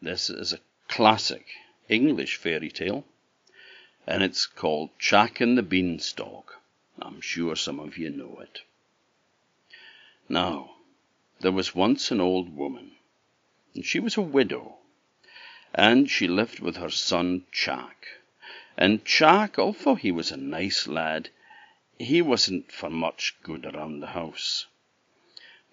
[0.00, 1.48] This is a classic
[1.88, 3.04] English fairy tale,
[4.06, 6.62] and it's called Jack and the Beanstalk.
[7.02, 8.60] I'm sure some of you know it.
[10.28, 10.76] Now,
[11.40, 12.92] there was once an old woman,
[13.74, 14.78] and she was a widow,
[15.74, 18.06] and she lived with her son Jack.
[18.76, 21.30] And Jack, although he was a nice lad,
[21.98, 24.68] he wasn't for much good around the house.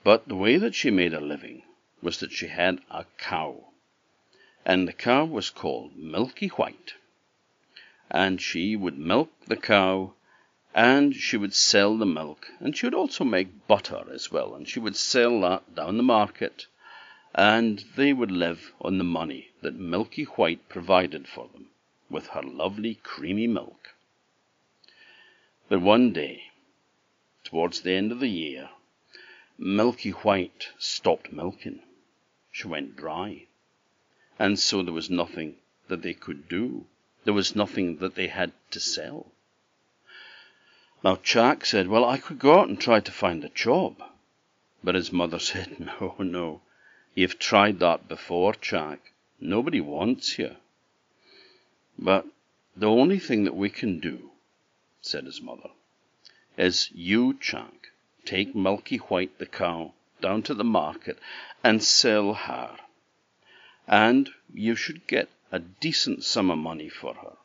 [0.04, 1.62] But the way that she made a living
[2.02, 3.72] was that she had a cow
[4.66, 6.96] and the cow was called Milky White.
[8.10, 10.14] And she would milk the cow,
[10.74, 14.68] and she would sell the milk, and she would also make butter as well, and
[14.68, 16.66] she would sell that down the market,
[17.36, 21.68] and they would live on the money that Milky White provided for them
[22.10, 23.94] with her lovely creamy milk.
[25.70, 26.52] But one day,
[27.44, 28.70] towards the end of the year,
[29.58, 31.82] Milky White stopped milking.
[32.52, 33.48] She went dry.
[34.38, 35.56] And so there was nothing
[35.88, 36.86] that they could do.
[37.24, 39.32] There was nothing that they had to sell.
[41.04, 44.02] Now Jack said, Well, I could go out and try to find a job.
[44.84, 46.62] But his mother said, No, no.
[47.14, 49.14] You've tried that before, Jack.
[49.40, 50.56] Nobody wants you.
[51.98, 52.26] But
[52.76, 54.32] the only thing that we can do,
[55.02, 55.70] said his mother,
[56.58, 57.92] is you, Jack,
[58.26, 61.20] take Milky White the cow down to the market
[61.64, 62.78] and sell her
[63.88, 67.38] and you should get a decent sum of money for her.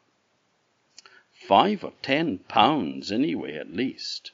[1.32, 4.32] Five or ten pounds, anyway, at least.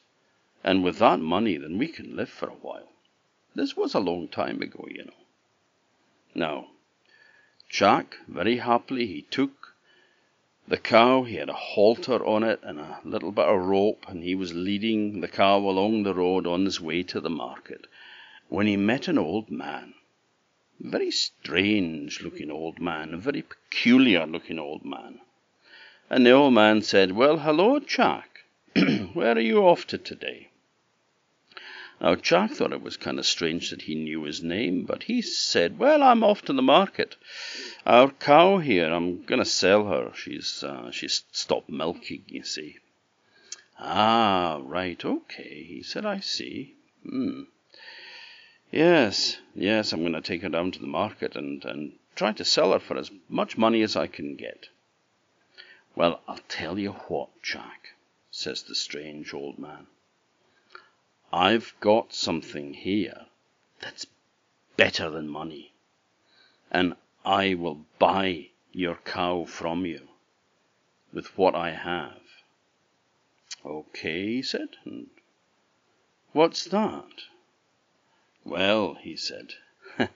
[0.62, 2.88] And with that money, then we can live for a while.
[3.54, 5.12] This was a long time ago, you know.
[6.34, 6.68] Now,
[7.68, 9.74] Jack, very happily, he took
[10.68, 11.22] the cow.
[11.22, 14.54] He had a halter on it and a little bit of rope, and he was
[14.54, 17.86] leading the cow along the road on his way to the market
[18.48, 19.94] when he met an old man
[20.80, 25.20] very strange looking old man, a very peculiar looking old man.
[26.08, 28.44] And the old man said, Well, hello, Jack.
[29.14, 30.50] Where are you off to today?
[32.00, 35.22] Now, Jack thought it was kind of strange that he knew his name, but he
[35.22, 37.16] said, Well, I'm off to the market.
[37.86, 40.12] Our cow here, I'm going to sell her.
[40.14, 42.76] She's, uh, she's stopped milking, you see.
[43.78, 46.74] Ah, right, okay, he said, I see.
[47.02, 47.44] Hmm.
[48.70, 52.44] Yes, yes, I'm going to take her down to the market and, and try to
[52.44, 54.66] sell her for as much money as I can get.
[55.94, 57.94] Well, I'll tell you what, Jack,
[58.30, 59.86] says the strange old man.
[61.32, 63.26] I've got something here
[63.80, 64.06] that's
[64.76, 65.72] better than money,
[66.70, 70.08] and I will buy your cow from you
[71.12, 72.20] with what I have.
[73.64, 75.06] Okay, he said, and
[76.32, 77.22] what's that?
[78.48, 79.54] Well, he said,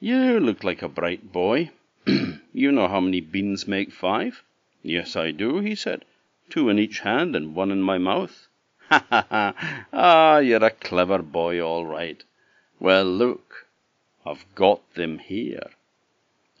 [0.00, 1.70] you look like a bright boy.
[2.06, 4.42] you know how many beans make five?
[4.82, 6.06] Yes, I do, he said.
[6.48, 8.48] Two in each hand and one in my mouth.
[8.88, 9.84] Ha ha ha!
[9.92, 12.24] Ah, you're a clever boy, all right.
[12.80, 13.66] Well, look,
[14.24, 15.72] I've got them here.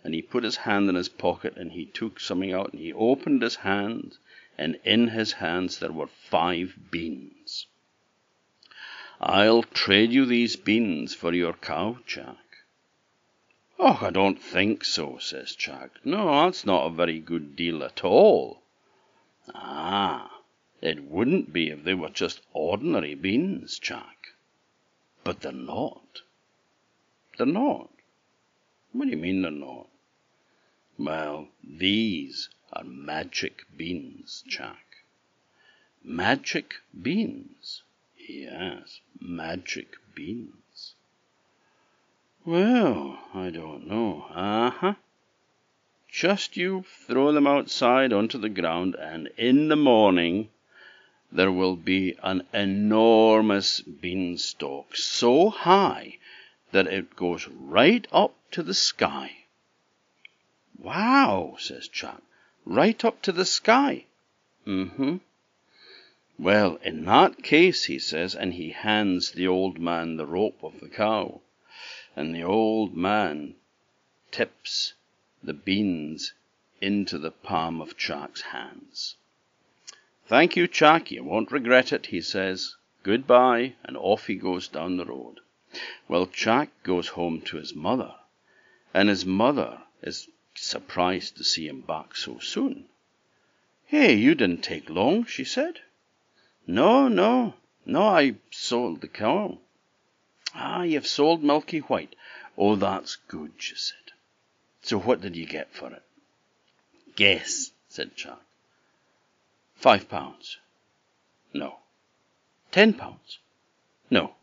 [0.04, 2.92] And he put his hand in his pocket and he took something out and he
[2.92, 4.18] opened his hand,
[4.58, 7.35] and in his hands there were five beans.
[9.20, 12.36] I'll trade you these beans for your cow, Jack.
[13.78, 15.90] Oh, I don't think so, says Jack.
[16.04, 18.62] No, that's not a very good deal at all.
[19.54, 20.42] Ah,
[20.82, 24.34] it wouldn't be if they were just ordinary beans, Jack.
[25.24, 26.22] But they're not.
[27.38, 27.90] They're not.
[28.92, 29.88] What do you mean they're not?
[30.98, 35.04] Well, these are magic beans, Jack.
[36.02, 37.82] Magic beans?
[38.28, 40.94] Yes, magic beans.
[42.44, 44.26] Well, I don't know.
[44.30, 44.94] Uh huh.
[46.08, 50.48] Just you throw them outside onto the ground, and in the morning
[51.30, 56.18] there will be an enormous beanstalk, so high
[56.72, 59.44] that it goes right up to the sky.
[60.76, 62.22] Wow, says Jack.
[62.64, 64.06] Right up to the sky.
[64.66, 65.16] Mm hmm.
[66.38, 70.80] Well, in that case, he says, and he hands the old man the rope of
[70.80, 71.40] the cow,
[72.14, 73.54] and the old man
[74.30, 74.92] tips
[75.42, 76.34] the beans
[76.80, 79.16] into the palm of Jack's hands.
[80.26, 82.76] Thank you, Jack, you won't regret it, he says.
[83.02, 85.40] Goodbye, and off he goes down the road.
[86.06, 88.14] Well, Jack goes home to his mother,
[88.92, 92.88] and his mother is surprised to see him back so soon.
[93.86, 95.80] Hey, you didn't take long, she said.
[96.68, 97.54] No, no,
[97.84, 99.58] no, I sold the cow.
[100.52, 102.16] Ah, you've sold Milky White.
[102.58, 104.12] Oh, that's good, she said.
[104.82, 106.02] So what did you get for it?
[107.14, 108.40] Guess, said Jack.
[109.76, 110.58] Five pounds.
[111.54, 111.76] No.
[112.72, 113.38] Ten pounds.
[114.10, 114.34] No.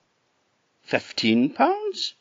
[0.81, 2.13] Fifteen pounds?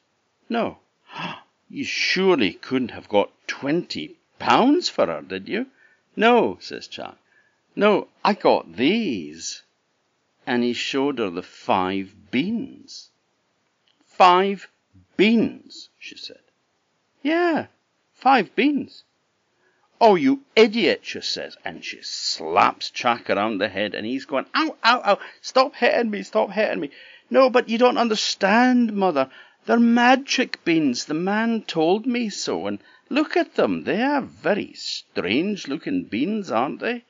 [0.49, 0.79] No.
[1.71, 5.69] You surely couldn't have got twenty pounds for her, did you?
[6.17, 7.17] No, says Jack.
[7.75, 9.63] No, I got these.
[10.47, 13.11] And he showed her the five beans.
[14.05, 14.69] Five
[15.17, 16.43] beans, she said.
[17.23, 17.67] Yeah,
[18.13, 19.05] five beans.
[20.01, 24.47] Oh, you idiot, she says, and she slaps Jack around the head, and he's going,
[24.53, 26.91] ow, ow, ow, stop hitting me, stop hitting me.
[27.31, 29.31] No, but you don't understand, mother.
[29.65, 31.05] They're magic beans.
[31.05, 33.85] The man told me so, and look at them.
[33.85, 37.05] They are very strange looking beans, aren't they?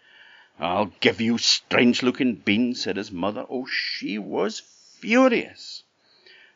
[0.58, 3.44] I'll give you strange looking beans, said his mother.
[3.48, 5.82] Oh, she was furious.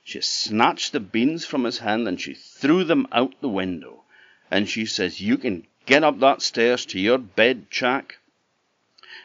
[0.05, 4.05] She snatched the beans from his hand and she threw them out the window.
[4.51, 8.19] And she says, You can get up that stairs to your bed, Jack,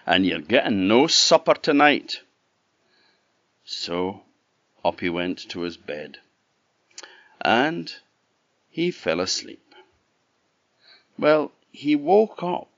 [0.06, 2.22] and you're getting no supper tonight.
[3.64, 4.24] So
[4.84, 6.18] up he went to his bed
[7.40, 7.94] and
[8.70, 9.76] he fell asleep.
[11.18, 12.71] Well, he woke up.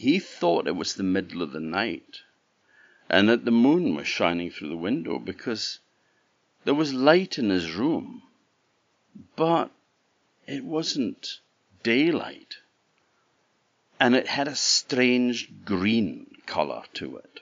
[0.00, 2.22] He thought it was the middle of the night
[3.10, 5.80] and that the moon was shining through the window because
[6.64, 8.22] there was light in his room,
[9.34, 9.72] but
[10.46, 11.40] it wasn't
[11.82, 12.58] daylight
[13.98, 17.40] and it had a strange green color to it.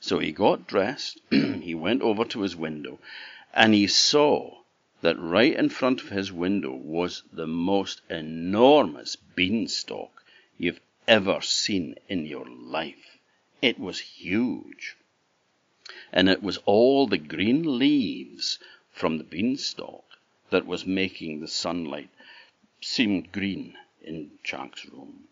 [0.00, 2.98] So he got dressed, he went over to his window,
[3.54, 4.58] and he saw
[5.00, 10.22] that right in front of his window was the most enormous beanstalk
[10.58, 10.78] you've
[11.10, 13.18] ever seen in your life.
[13.60, 14.96] It was huge.
[16.12, 18.60] And it was all the green leaves
[18.92, 20.04] from the beanstalk
[20.50, 22.10] that was making the sunlight
[22.80, 25.24] seem green in Jack's room.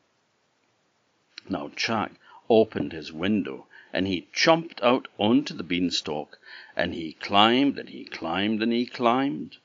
[1.48, 2.10] Now Jack
[2.50, 6.38] opened his window and he jumped out onto the beanstalk,
[6.76, 9.56] and he climbed, and he climbed, and he climbed,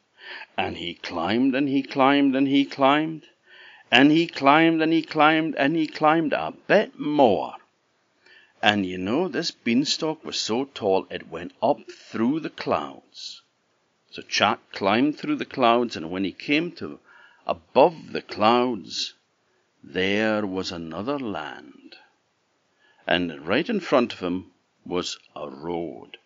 [0.58, 3.28] and he climbed, and he climbed, and he climbed,
[3.94, 7.56] and he climbed, and he climbed, and he climbed a bit more.
[8.62, 13.42] And you know, this beanstalk was so tall it went up through the clouds.
[14.10, 17.00] So Jack climbed through the clouds, and when he came to
[17.46, 19.14] above the clouds,
[19.84, 21.74] there was another land
[23.06, 24.52] and right in front of him
[24.86, 26.18] was a road,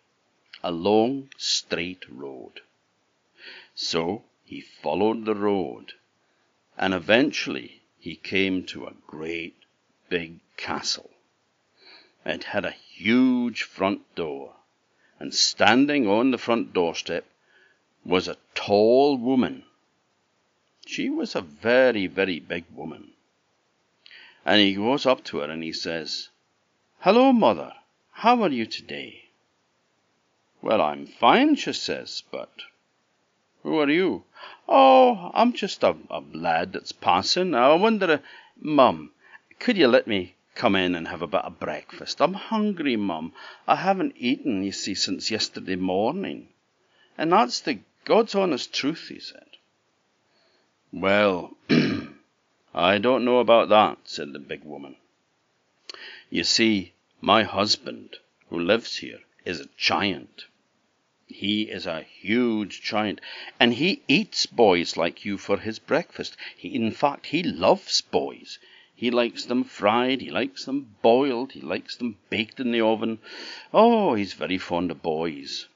[0.62, 2.60] a long, straight road.
[3.74, 5.94] So he followed the road,
[6.78, 9.56] and eventually he came to a great
[10.08, 11.10] big castle.
[12.24, 14.54] It had a huge front door,
[15.18, 17.24] and standing on the front doorstep
[18.04, 19.64] was a tall woman.
[20.86, 23.10] She was a very, very big woman.
[24.46, 26.28] And he goes up to her and he says,
[27.00, 27.74] Hello, mother.
[28.12, 29.24] How are you today?
[30.62, 32.50] Well, I'm fine, she says, but
[33.68, 34.24] who are you?
[34.66, 37.54] Oh, I'm just a, a lad that's passing.
[37.54, 38.22] I wonder,
[38.58, 39.10] Mum,
[39.58, 42.22] could you let me come in and have a bit of breakfast?
[42.22, 43.34] I'm hungry, Mum.
[43.66, 46.48] I haven't eaten, you see, since yesterday morning.
[47.18, 49.58] And that's the God's honest truth, he said.
[50.90, 51.54] Well,
[52.74, 54.96] I don't know about that, said the big woman.
[56.30, 58.16] You see, my husband,
[58.48, 60.46] who lives here, is a giant.
[61.30, 63.20] He is a huge giant,
[63.60, 66.36] and he eats boys like you for his breakfast.
[66.56, 68.58] He, in fact, he loves boys.
[68.96, 73.18] He likes them fried, he likes them boiled, he likes them baked in the oven.
[73.72, 75.68] Oh, he's very fond of boys.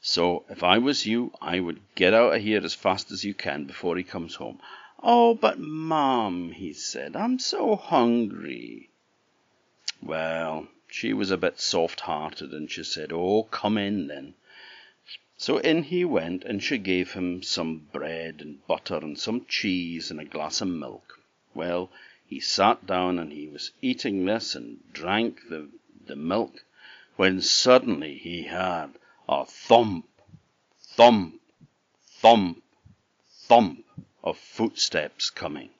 [0.00, 3.34] So, if I was you, I would get out of here as fast as you
[3.34, 4.60] can before he comes home.
[5.02, 8.90] Oh, but, Mom, he said, I'm so hungry.
[10.02, 14.34] Well, she was a bit soft hearted, and she said, Oh, come in then.
[15.42, 20.10] So in he went, and she gave him some bread and butter and some cheese
[20.10, 21.18] and a glass of milk.
[21.54, 21.90] Well,
[22.26, 25.70] he sat down and he was eating this and drank the,
[26.04, 26.62] the milk,
[27.16, 28.90] when suddenly he heard
[29.30, 30.10] a thump,
[30.78, 31.40] thump,
[32.02, 32.62] thump,
[33.30, 33.86] thump
[34.22, 35.70] of footsteps coming.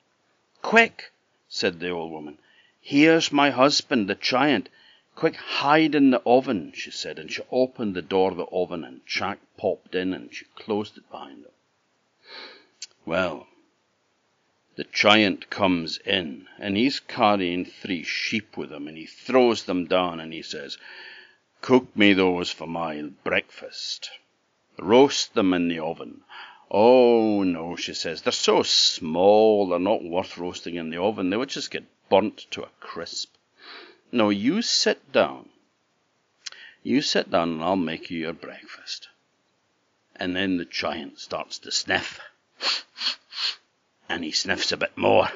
[0.63, 1.11] Quick,
[1.47, 2.39] said the old woman,
[2.81, 4.69] Here's my husband, the giant.
[5.21, 8.83] Quick, hide in the oven, she said, and she opened the door of the oven,
[8.83, 11.51] and Jack popped in, and she closed it behind him.
[13.05, 13.45] Well,
[14.77, 19.85] the giant comes in, and he's carrying three sheep with him, and he throws them
[19.85, 20.79] down, and he says,
[21.61, 24.09] Cook me those for my breakfast.
[24.79, 26.23] Roast them in the oven.
[26.71, 28.23] Oh, no, she says.
[28.23, 31.29] They're so small, they're not worth roasting in the oven.
[31.29, 33.35] They would just get burnt to a crisp.
[34.11, 35.49] No, you sit down.
[36.83, 39.07] You sit down and I'll make you your breakfast.
[40.15, 42.19] And then the giant starts to sniff.
[44.09, 45.29] And he sniffs a bit more.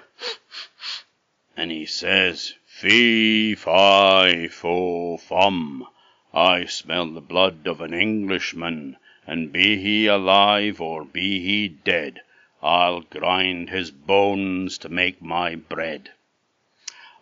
[1.56, 5.88] And he says, Fee, fi, fo, fum.
[6.34, 12.22] I smell the blood of an Englishman and be he alive or be he dead,
[12.62, 16.12] I'll grind his bones to make my bread.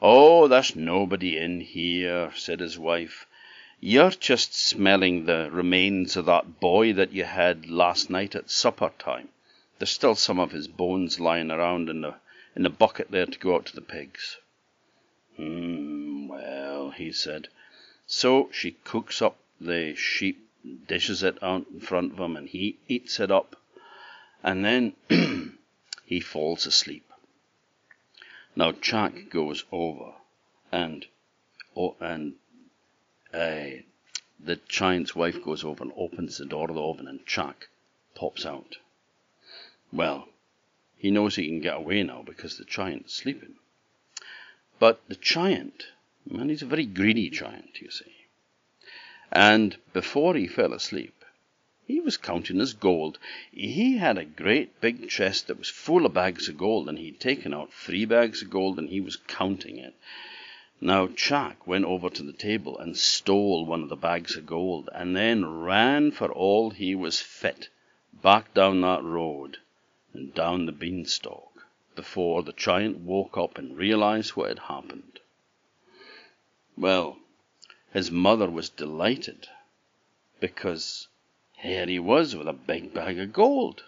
[0.06, 3.26] Oh, there's nobody in here, said his wife.
[3.80, 8.92] You're just smelling the remains of that boy that you had last night at supper
[9.00, 9.30] time.
[9.80, 12.16] There's still some of his bones lying around in the
[12.54, 14.40] in the bucket there to go out to the pigs.
[15.38, 17.48] Hmm, well, he said.
[18.06, 20.46] So she cooks up the sheep
[20.86, 23.56] dishes it out in front of him, and he eats it up,
[24.44, 24.96] and then
[26.06, 27.10] he falls asleep.
[28.56, 30.14] Now Jack goes over,
[30.72, 31.08] and
[31.76, 32.36] oh, and
[33.34, 33.82] uh,
[34.40, 37.70] the giant's wife goes over and opens the door of the oven, and Jack
[38.14, 38.78] pops out.
[39.92, 40.30] Well,
[40.98, 43.56] he knows he can get away now because the giant's sleeping.
[44.78, 45.88] But the giant,
[46.30, 48.14] man, he's a very greedy giant, you see.
[49.32, 51.23] And before he fell asleep,
[51.86, 53.20] he was counting his gold.
[53.52, 57.20] He had a great big chest that was full of bags of gold, and he'd
[57.20, 59.94] taken out three bags of gold and he was counting it.
[60.80, 64.90] Now Jack went over to the table and stole one of the bags of gold,
[64.94, 67.70] and then ran for all he was fit
[68.14, 69.58] back down that road
[70.14, 75.20] and down the beanstalk before the giant woke up and realized what had happened.
[76.78, 77.18] Well,
[77.92, 79.48] his mother was delighted
[80.40, 81.08] because
[81.64, 83.84] here he was with a big bag of gold.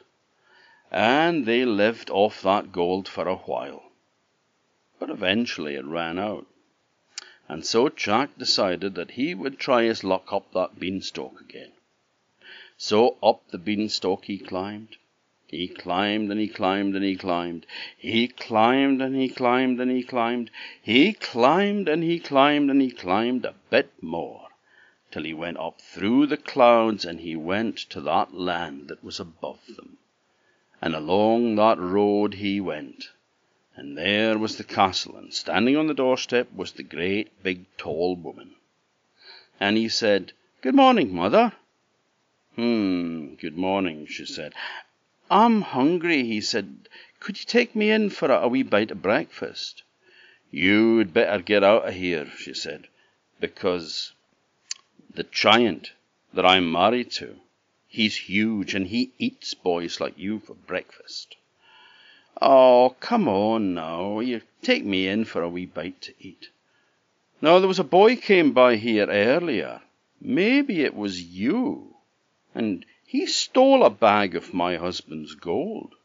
[0.92, 3.84] And they lived off that gold for a while.
[4.98, 6.48] But eventually it ran out.
[7.48, 11.74] And so Jack decided that he would try his luck up that beanstalk again.
[12.78, 14.98] So up the beanstalk he climbed,
[15.48, 17.66] he climbed and he climbed and he climbed.
[17.98, 20.50] He climbed and he climbed and he climbed.
[20.82, 24.45] He climbed and he climbed and he climbed a bit more,
[25.16, 29.18] till he went up through the clouds and he went to that land that was
[29.18, 29.98] above them.
[30.82, 33.12] And along that road he went.
[33.78, 38.18] And there was the castle, and standing on the doorstep was the great big tall
[38.18, 38.56] woman.
[39.58, 41.54] And he said, Good morning, mother.
[42.58, 44.54] Hmm, good morning, she said.
[45.32, 46.90] I'm hungry, he said.
[47.22, 49.84] Could you take me in for a, a wee bite of breakfast?
[50.52, 52.90] You'd better get out of here, she said,
[53.40, 54.12] because
[55.16, 55.92] the giant
[56.34, 57.36] that I'm married to,
[57.88, 61.36] he's huge and he eats boys like you for breakfast.
[62.42, 66.50] Oh, come on now, you take me in for a wee bite to eat.
[67.42, 69.82] Now, there was a boy came by here earlier.
[70.20, 71.96] Maybe it was you,
[72.54, 75.96] and he stole a bag of my husband's gold.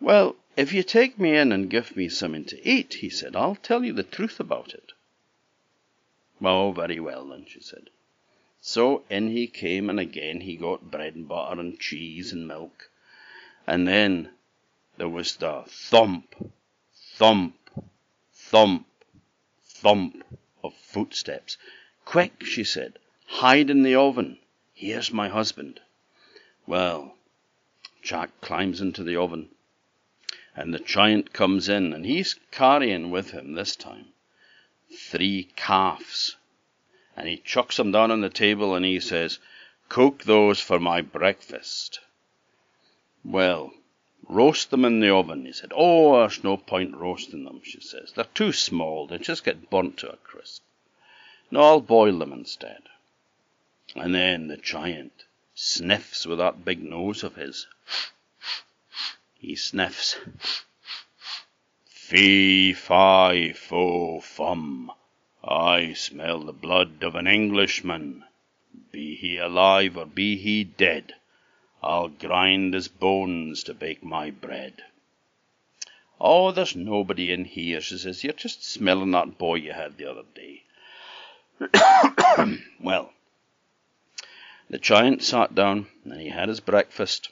[0.00, 3.56] Well, if you take me in and give me something to eat, he said, I'll
[3.56, 4.92] tell you the truth about it.
[6.42, 7.90] Oh, very well then, she said.
[8.60, 12.90] So in he came, and again he got bread and butter and cheese and milk.
[13.66, 14.30] And then
[14.96, 16.34] there was the thump,
[16.94, 17.56] thump,
[18.32, 18.86] thump,
[19.64, 20.24] thump
[20.62, 21.56] of footsteps.
[22.04, 24.38] Quick, she said, hide in the oven.
[24.74, 25.80] Here's my husband.
[26.66, 27.16] Well,
[28.02, 29.48] Jack climbs into the oven,
[30.54, 34.12] and the giant comes in, and he's carrying with him this time
[34.92, 36.36] three calves.
[37.16, 39.38] And he chucks them down on the table and he says,
[39.88, 42.00] Cook those for my breakfast.
[43.24, 43.72] Well,
[44.28, 45.44] roast them in the oven.
[45.44, 48.12] He said, Oh, there's no point roasting them, she says.
[48.12, 49.06] They're too small.
[49.06, 50.62] They just get burnt to a crisp.
[51.50, 52.82] No, I'll boil them instead.
[53.96, 55.24] And then the giant
[55.54, 57.66] sniffs with that big nose of his.
[59.34, 60.16] He sniffs.
[61.86, 64.92] Fee, fi, fo, fum.
[65.42, 68.24] I smell the blood of an Englishman.
[68.92, 71.14] Be he alive or be he dead,
[71.82, 74.84] I'll grind his bones to bake my bread.
[76.20, 78.22] Oh, there's nobody in here, she says.
[78.22, 80.64] You're just smelling that boy you had the other day.
[82.80, 83.14] well,
[84.68, 87.30] the giant sat down and he had his breakfast.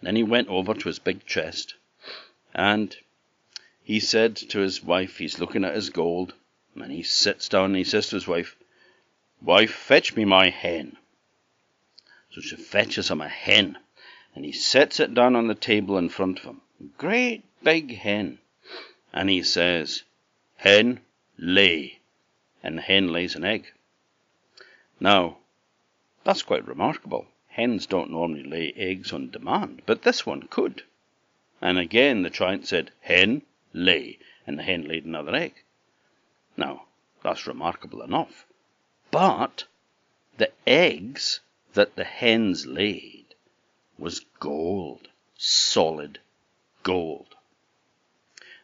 [0.00, 1.74] Then he went over to his big chest
[2.54, 2.96] and
[3.82, 6.34] he said to his wife, he's looking at his gold,
[6.76, 8.56] and he sits down and he says to his wife,
[9.40, 10.96] Wife, fetch me my hen.
[12.30, 13.78] So she fetches him a hen,
[14.34, 16.60] and he sets it down on the table in front of him.
[16.98, 18.38] Great big hen.
[19.12, 20.02] And he says,
[20.56, 21.00] Hen,
[21.38, 22.00] lay.
[22.62, 23.72] And the hen lays an egg.
[24.98, 25.38] Now,
[26.24, 27.26] that's quite remarkable.
[27.48, 30.82] Hens don't normally lay eggs on demand, but this one could.
[31.60, 34.18] And again the giant said, Hen, lay.
[34.46, 35.63] And the hen laid another egg.
[36.56, 36.86] Now,
[37.22, 38.46] that's remarkable enough.
[39.10, 39.64] But
[40.36, 41.40] the eggs
[41.72, 43.34] that the hens laid
[43.98, 46.20] was gold, solid
[46.82, 47.34] gold.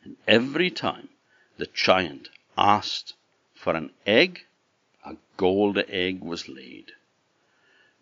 [0.03, 1.09] And every time
[1.57, 3.15] the giant asked
[3.55, 4.47] for an egg,
[5.05, 6.93] a gold egg was laid.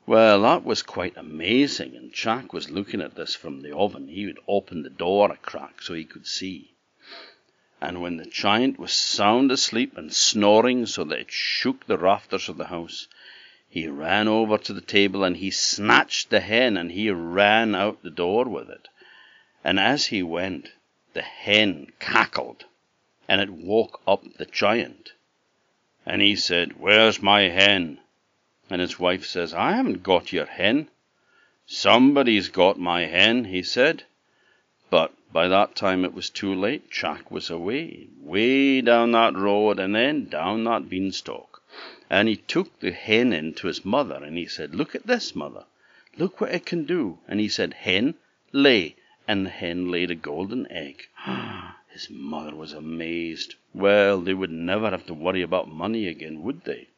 [0.06, 4.08] Well, that was quite amazing, and Jack was looking at this from the oven.
[4.08, 6.72] He would open the door a crack so he could see.
[7.80, 12.48] And when the giant was sound asleep and snoring so that it shook the rafters
[12.48, 13.06] of the house,
[13.68, 18.02] he ran over to the table and he snatched the hen and he ran out
[18.02, 18.88] the door with it.
[19.62, 20.72] And as he went,
[21.12, 22.64] the hen cackled
[23.28, 25.12] and it woke up the giant.
[26.06, 28.00] And he said, Where's my hen?
[28.70, 30.88] And his wife says, I haven't got your hen.
[31.66, 34.04] Somebody's got my hen, he said.
[34.90, 36.90] But by that time it was too late.
[36.90, 41.62] Jack was away, way down that road, and then down that beanstalk.
[42.08, 45.36] And he took the hen in to his mother, and he said, Look at this,
[45.36, 45.64] mother.
[46.16, 47.18] Look what it can do.
[47.28, 48.14] And he said, Hen,
[48.52, 48.96] lay.
[49.26, 51.08] And the hen laid a golden egg.
[51.88, 53.56] His mother was amazed.
[53.74, 56.88] Well, they would never have to worry about money again, would they?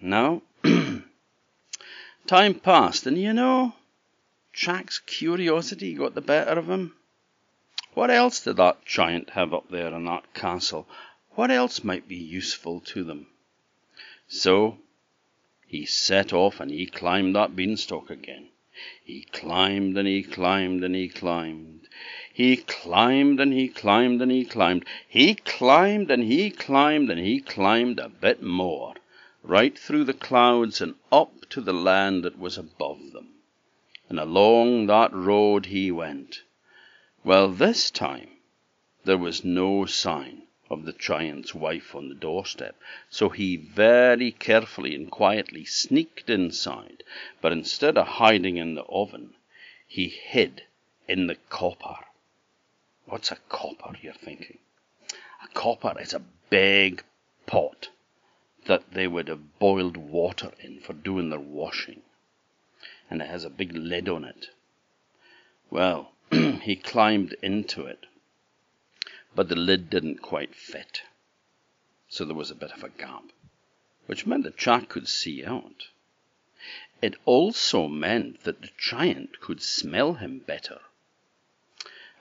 [0.00, 0.42] Now,
[2.26, 3.74] time passed, and you know,
[4.54, 6.94] Jack's curiosity got the better of him.
[7.94, 10.86] What else did that giant have up there in that castle?
[11.30, 13.28] What else might be useful to them?
[14.28, 14.76] So
[15.66, 18.50] he set off and he climbed that beanstalk again.
[19.02, 21.88] He climbed and he climbed and he climbed.
[22.30, 24.84] He climbed and he climbed and he climbed.
[25.08, 28.96] He climbed and he climbed and he climbed a bit more,
[29.42, 33.31] right through the clouds and up to the land that was above them
[34.12, 36.42] and along that road he went.
[37.24, 38.28] Well, this time
[39.04, 44.94] there was no sign of the giant's wife on the doorstep, so he very carefully
[44.94, 47.02] and quietly sneaked inside,
[47.40, 49.32] but instead of hiding in the oven,
[49.86, 50.64] he hid
[51.08, 51.96] in the copper.
[53.06, 54.58] What's a copper, you're thinking?
[55.42, 57.02] A copper is a big
[57.46, 57.88] pot
[58.66, 62.02] that they would have boiled water in for doing their washing
[63.12, 64.48] and it has a big lid on it.
[65.68, 68.06] Well, he climbed into it,
[69.34, 71.02] but the lid didn't quite fit.
[72.08, 73.24] So there was a bit of a gap,
[74.06, 75.88] which meant that Jack could see out.
[77.02, 80.80] It also meant that the giant could smell him better.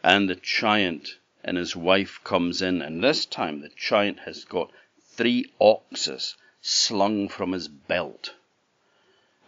[0.04, 4.74] And the giant and his wife comes in, and this time the giant has got
[5.02, 8.34] three oxes slung from his belt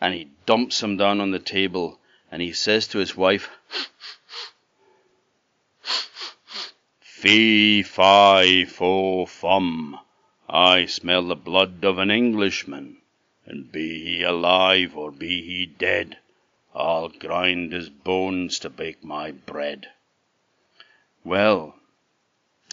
[0.04, 1.98] and he dumps them down on the table
[2.30, 3.50] and he says to his wife,
[7.00, 9.98] Fee, fi, fo, fum,
[10.50, 12.98] I smell the blood of an Englishman,
[13.46, 16.18] and be he alive or be he dead,
[16.76, 19.88] I'll grind his bones to bake my bread.
[21.24, 21.78] Well,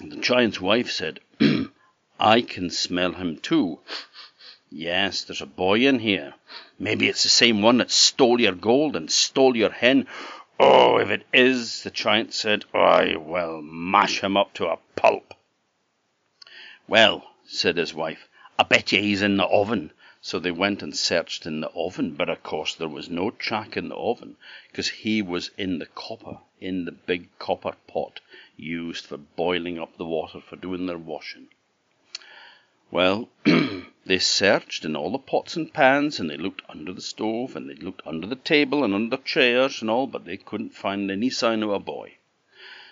[0.02, 1.20] the giant's wife said,
[2.18, 3.78] I can smell him too.
[4.72, 6.34] Yes, there's a boy in here.
[6.78, 10.06] Maybe it's the same one that stole your gold and stole your hen.
[10.60, 15.34] Oh, if it is, the giant said, I will mash him up to a pulp.
[16.86, 18.28] Well, said his wife,
[18.60, 19.90] I bet you he's in the oven.
[20.20, 23.76] So they went and searched in the oven, but of course there was no Jack
[23.76, 24.36] in the oven,
[24.68, 28.20] because he was in the copper, in the big copper pot
[28.56, 31.48] used for boiling up the water for doing their washing.
[32.92, 33.28] Well,
[34.04, 37.70] they searched in all the pots and pans, and they looked under the stove, and
[37.70, 41.30] they looked under the table and under chairs and all, but they couldn't find any
[41.30, 42.16] sign of a boy.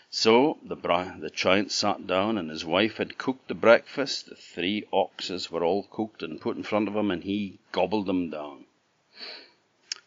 [0.08, 4.28] So the, the giant sat down, and his wife had cooked the breakfast.
[4.28, 8.06] The three oxes were all cooked and put in front of him, and he gobbled
[8.06, 8.66] them down.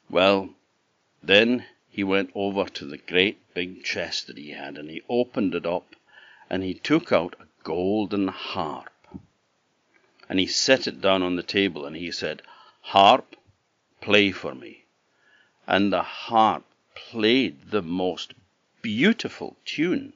[0.10, 0.56] Well,
[1.21, 5.54] then he went over to the great big chest that he had, and he opened
[5.54, 5.97] it up,
[6.49, 8.90] and he took out a golden harp
[10.32, 12.41] and he set it down on the table and he said,
[12.80, 13.36] Harp,
[14.00, 14.86] play for me.
[15.67, 16.63] And the harp
[16.96, 18.34] played the most
[18.82, 20.13] beautiful tune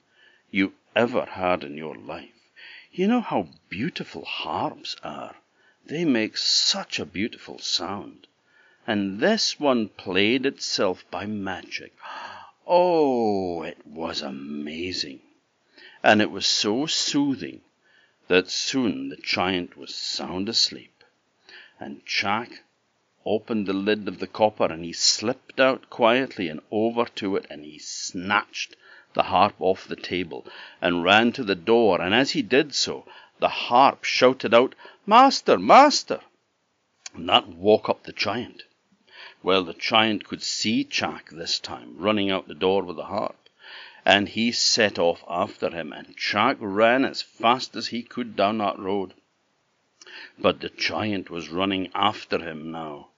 [0.49, 2.49] you ever heard in your life.
[2.93, 5.35] You know how beautiful harps are.
[5.85, 8.25] They make such a beautiful sound.
[8.87, 11.91] and this one played itself by magic.
[12.65, 15.19] Oh, it was amazing!
[16.01, 17.59] And it was so soothing
[18.27, 21.03] that soon the giant was sound asleep,
[21.79, 22.63] and Jack
[23.25, 27.45] opened the lid of the copper, and he slipped out quietly and over to it,
[27.49, 28.75] and he snatched
[29.13, 30.45] the harp off the table
[30.81, 33.07] and ran to the door, and as he did so,
[33.39, 36.21] the harp shouted out, Master, master!
[37.13, 38.63] And that woke up the giant.
[39.43, 43.44] Well, the giant could see Jack this time, running out the door with the harp,
[44.05, 48.59] and he set off after him, and Jack ran as fast as he could down
[48.59, 49.15] that road.
[50.37, 53.09] But the giant was running after him now.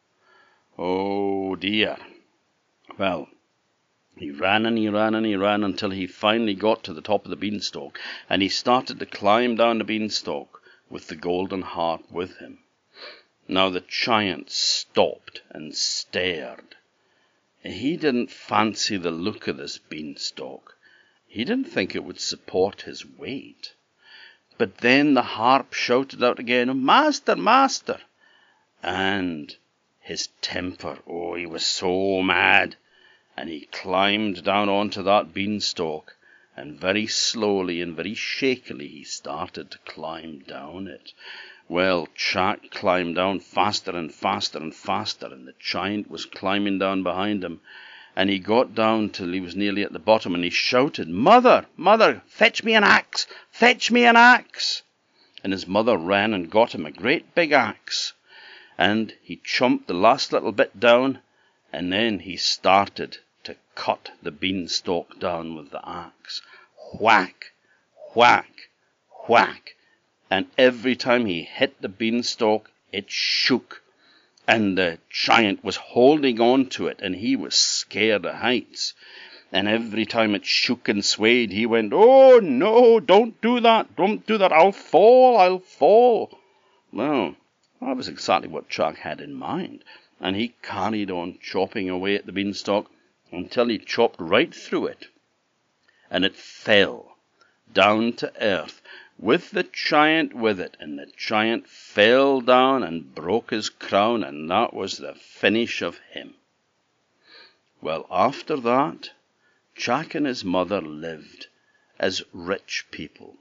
[0.78, 1.98] Oh dear!
[2.98, 3.28] Well,
[4.16, 7.26] he ran and he ran and he ran until he finally got to the top
[7.26, 12.10] of the beanstalk, and he started to climb down the beanstalk with the golden harp
[12.10, 12.60] with him.
[13.50, 16.76] Now the giant stopped and stared.
[17.62, 20.77] He didn't fancy the look of this beanstalk.
[21.38, 23.76] He didn't think it would support his weight.
[24.58, 28.00] But then the harp shouted out again, Master, master!
[28.82, 29.56] And
[30.00, 32.76] his temper, oh, he was so mad!
[33.38, 36.18] And he climbed down onto that beanstalk,
[36.56, 41.14] and very slowly and very shakily he started to climb down it.
[41.70, 47.04] Well, Jack climbed down faster and faster and faster, and the giant was climbing down
[47.04, 47.62] behind him.
[48.20, 51.68] And he got down till he was nearly at the bottom, and he shouted, Mother,
[51.78, 53.28] mother, fetch me an axe!
[53.52, 54.82] Fetch me an axe!
[55.44, 58.14] And his mother ran and got him a great big axe.
[58.76, 61.20] And he chomped the last little bit down,
[61.72, 66.42] and then he started to cut the beanstalk down with the axe.
[67.00, 67.52] Whack!
[68.16, 68.70] Whack!
[69.28, 69.76] Whack!
[70.32, 73.84] and every time he hit the beanstalk it shook,
[74.48, 78.94] and the giant was holding on to it, and he was scared of heights.
[79.52, 84.26] And every time it shook and swayed, he went, Oh, no, don't do that, don't
[84.26, 86.40] do that, I'll fall, I'll fall.
[86.94, 87.36] Well,
[87.82, 89.84] that was exactly what Jack had in mind,
[90.20, 92.90] and he carried on chopping away at the beanstalk
[93.32, 95.08] until he chopped right through it,
[96.10, 97.18] and it fell
[97.74, 98.82] down to earth
[99.20, 104.50] with the giant with it, and the giant fell down and broke his crown, and
[104.50, 106.36] that was the finish of him.
[107.82, 109.12] Well, after that,
[109.76, 111.48] Jack and his mother lived
[112.00, 113.38] as rich people,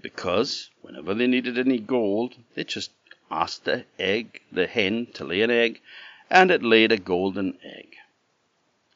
[0.00, 2.90] because whenever they needed any gold, they just
[3.30, 5.80] asked the egg, the hen, to lay an egg,
[6.28, 7.96] and it laid a golden egg.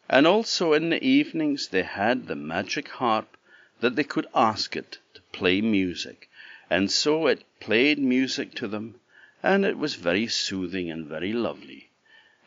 [0.09, 3.37] And also in the evenings they had the magic harp
[3.80, 4.98] that they could ask it
[5.37, 6.31] play music,
[6.70, 8.99] and so it played music to them,
[9.42, 11.90] and it was very soothing and very lovely,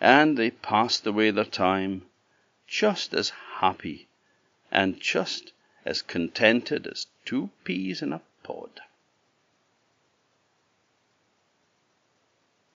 [0.01, 2.01] and they passed away their time
[2.67, 4.07] just as happy
[4.71, 5.53] and just
[5.85, 8.81] as contented as two peas in a pod.